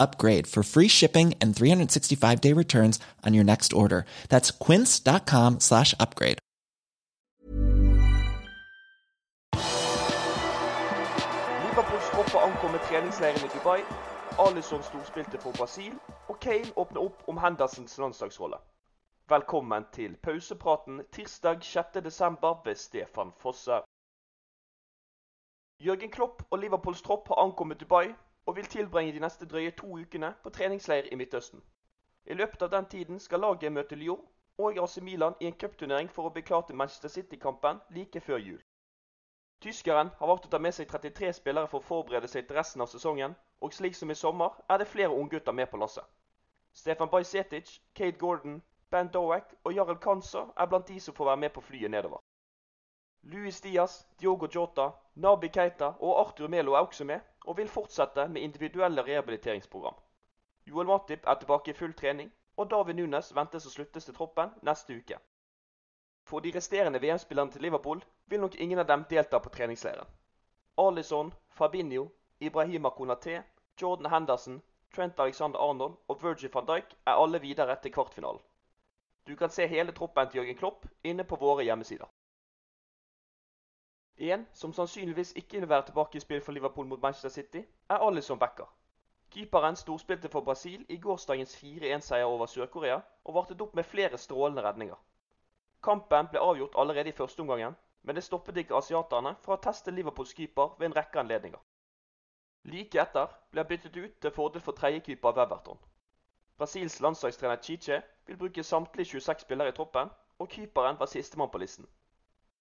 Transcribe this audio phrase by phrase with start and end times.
[0.00, 4.04] upgrade for free shipping and 365 day returns on your next order.
[4.28, 6.38] That's quince.com slash upgrade.
[11.64, 13.80] Liverpools tropper ankom med treningsleiren i Dubai.
[14.38, 15.92] Alison storspilte for Brasil,
[16.28, 18.56] og Kane åpner opp om Hendersens landslagsrolle.
[19.28, 22.64] Velkommen til pausepraten tirsdag 6.12.
[22.64, 23.80] ved Stefan Fosse.
[25.80, 28.14] Jørgen Klopp og Liverpools tropp har ankommet Dubai
[28.50, 31.60] og vil tilbringe de neste drøye to ukene på treningsleir i Midtøsten.
[32.26, 34.24] I løpet av den tiden skal laget møte Lyon
[34.58, 38.42] og AC Milan i en cupturnering for å bli klar til Manchester City-kampen like før
[38.42, 38.58] jul.
[39.62, 42.82] Tyskeren har valgt å ta med seg 33 spillere for å forberede seg til resten
[42.82, 46.10] av sesongen, og slik som i sommer er det flere unggutter med på lasset.
[46.74, 48.58] Stefan Bajsetic, Kate Gordon,
[48.90, 52.18] Ben Dowek og Jarel Kanser er blant de som får være med på flyet nedover.
[53.22, 58.28] Luis Diaz, Diogo Jota, Nabi Keita og Arthur Melo er også med, og vil fortsette
[58.28, 59.94] med individuelle rehabiliteringsprogram.
[60.66, 64.52] Joel Matip er tilbake i full trening, og David Nunes ventes å sluttes til troppen
[64.62, 65.18] neste uke.
[66.24, 70.08] For de resterende VM-spillerne til Liverpool vil nok ingen av dem delta på treningsleiren.
[70.78, 72.08] Alison, Fabinho,
[72.40, 73.42] Ibrahima Konaté,
[73.80, 74.62] Jordan Henderson,
[74.94, 78.40] Trent Alexander Arnold og Virgil van Dijk er alle videre til kvartfinalen.
[79.26, 82.08] Du kan se hele troppen til Jørgen Klopp inne på våre hjemmesider.
[84.20, 88.02] En som sannsynligvis ikke vil være tilbake i spill for Liverpool mot Manchester City, er
[88.06, 88.68] Alison Becker.
[89.30, 94.62] Keeperen storspilte for Brasil i gårsdagens 4-1-seier over Sør-Korea og vartet opp med flere strålende
[94.66, 94.96] redninger.
[95.82, 99.94] Kampen ble avgjort allerede i første omgangen, men det stoppet ikke asiaterne fra å teste
[99.94, 101.60] Liverpools keeper ved en rekke anledninger.
[102.74, 105.78] Like etter ble han byttet ut til fordel for tredjekeeper Weverton.
[106.58, 111.62] Brasils landslagstrener Chiche vil bruke samtlige 26 spillere i troppen, og keeperen var sistemann på
[111.64, 111.88] listen.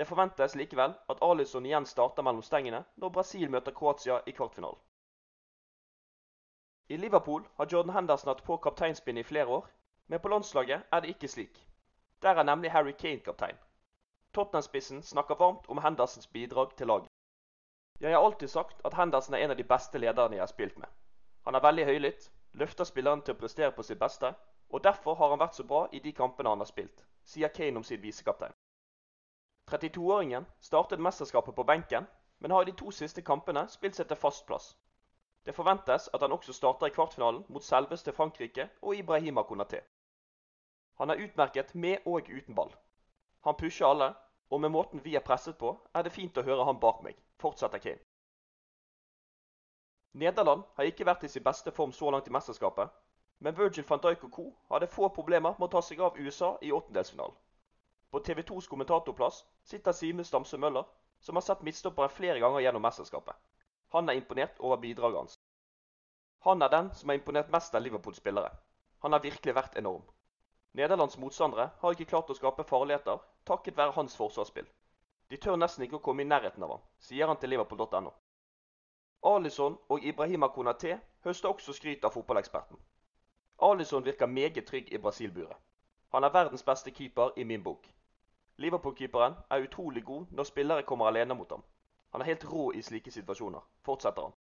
[0.00, 4.78] Det forventes likevel at Alison igjen starter mellom stengene når Brasil møter Kroatia i kvartfinalen.
[6.88, 9.66] I Liverpool har Jordan Henderson hatt på kapteinspinnet i flere år,
[10.06, 11.60] men på landslaget er det ikke slik.
[12.22, 13.60] Der er nemlig Harry Kane kaptein.
[14.32, 17.12] Tottenham-spissen snakker varmt om Hendersons bidrag til laget.
[18.00, 20.78] Jeg har alltid sagt at Henderson er en av de beste lederne jeg har spilt
[20.78, 20.88] med.
[21.44, 24.32] Han er veldig høylytt, løfter spillerne til å prestere på sitt beste,
[24.70, 27.76] og derfor har han vært så bra i de kampene han har spilt, sier Kane
[27.76, 28.56] om sin visekaptein.
[29.70, 32.06] 32-åringen startet mesterskapet på benken,
[32.38, 34.72] men har i de to siste kampene spilt seg til fast plass.
[35.46, 39.80] Det forventes at han også starter i kvartfinalen mot selveste Frankrike og Ibrahima Konaté.
[41.00, 42.74] Han er utmerket med og uten ball.
[43.44, 44.14] Han pusher alle,
[44.50, 47.16] og med måten vi er presset på, er det fint å høre han bak meg,
[47.40, 48.02] fortsetter Kane.
[50.12, 52.90] Nederland har ikke vært i sin beste form så langt i mesterskapet,
[53.38, 54.46] men Virgil van Dijk og co.
[54.70, 57.36] hadde få problemer med å ta seg av USA i åttendelsfinalen.
[58.10, 60.84] På TV 2s kommentatorplass sitter Simen Stamsø Møller,
[61.20, 63.36] som har sett midtstoppere flere ganger gjennom mesterskapet.
[63.94, 65.36] Han er imponert over bidraget hans.
[66.40, 68.50] Han er den som har imponert mest av Liverpool-spillere.
[69.02, 70.02] Han har virkelig vært enorm.
[70.72, 74.66] Nederlands motstandere har ikke klart å skape farligheter takket være hans forsvarsspill.
[75.30, 78.12] De tør nesten ikke å komme i nærheten av ham, sier han til liverpool.no.
[79.22, 82.78] Alison og Ibrahima Konaté høster også skryt av fotballeksperten.
[83.62, 85.56] Alison virker meget trygg i Brasil-buret.
[86.10, 87.86] Han er verdens beste keeper i min bok.
[88.60, 91.62] Liverpool-keeperen er utrolig god når spillere kommer alene mot ham.
[92.12, 94.34] Han er helt rå i slike situasjoner, fortsetter han.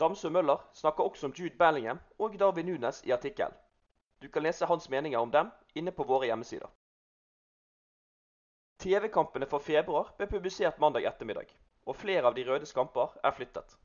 [0.00, 3.52] Damsø Møller snakker også om Jude Bellingham og David Nunes i artikkel.
[4.22, 6.70] Du kan lese hans meninger om dem inne på våre hjemmesider.
[8.80, 11.52] TV-kampene for februar ble publisert mandag ettermiddag,
[11.86, 13.76] og flere av de røde kamper er flyttet.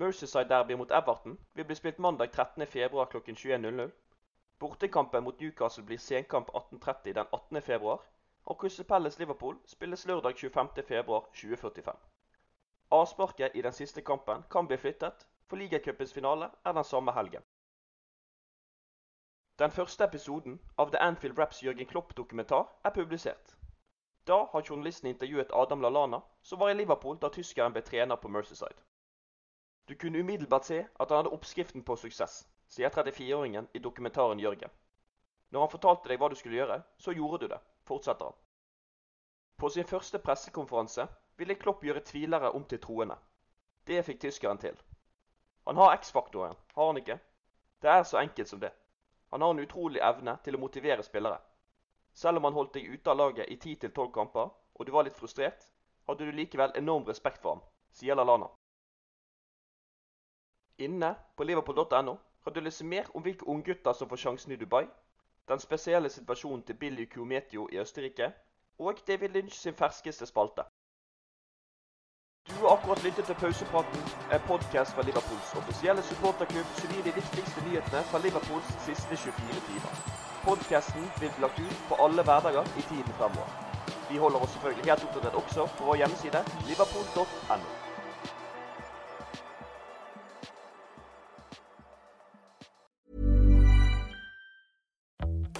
[0.00, 3.90] Mercyside-derby mot Everton vil bli spilt mandag 13.2 kl 21.00.
[4.58, 7.98] Bortekampen mot Newcastle blir senkamp 18.30 den 18.2,
[8.44, 11.96] og Crystal Palace Liverpool spilles lørdag 25.2.2045.
[12.90, 17.42] Avsparket i den siste kampen kan bli flyttet, for ligacupens finale er den samme helgen.
[19.58, 23.56] Den første episoden av The Anfield Raps Jørgen Klopp-dokumentar er publisert.
[24.26, 28.28] Da har journalisten intervjuet Adam Lallana, som var i Liverpool da tyskeren ble trener på
[28.28, 28.82] Mercyside.
[29.88, 34.70] Du kunne umiddelbart se at han hadde oppskriften på suksess, sier 34-åringen i dokumentaren Jørgen.
[35.50, 37.58] Når han fortalte deg hva du skulle gjøre, så gjorde du det,
[37.92, 38.38] fortsetter han.
[39.60, 41.06] På sin første pressekonferanse
[41.38, 43.18] ville Klopp gjøre tvilere om til troende.
[43.86, 44.78] Det fikk tyskeren til.
[45.66, 47.18] Han har X-faktoren, har han ikke?
[47.82, 48.72] Det er så enkelt som det.
[49.30, 51.38] Han har en utrolig evne til å motivere spillere.
[52.14, 55.16] Selv om han holdt deg ute av laget i 10-12 kamper, og du var litt
[55.16, 55.62] frustrert,
[56.08, 57.62] hadde du likevel enorm respekt for ham,
[57.94, 58.50] sier Lalana.
[60.82, 64.84] Inne på liverpool.no kan du lese mer om hvilke unggutter som får sjansen i Dubai,
[65.48, 68.32] den spesielle situasjonen til Billy Kumetio i Østerrike
[68.78, 70.62] og David Lynch sin ferskeste spalte.
[72.48, 74.00] Du har akkurat lyttet til Pausepraten,
[74.34, 79.62] en podkast fra Liverpools offisielle supporterklubb som gir de viktigste nyhetene fra Liverpools siste 24
[79.68, 79.92] timer.
[80.48, 83.48] Podkasten vil bli lagt ut på alle hverdager i tiden fremover.
[84.10, 87.81] Vi holder oss selvfølgelig helt oppdatert også på vår hjemmeside liverpool.no.